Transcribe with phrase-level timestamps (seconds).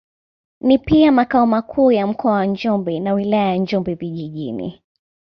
[0.61, 4.81] Ni pia makao makuu ya Mkoa wa Njombe na Wilaya ya Njombe Vijijini.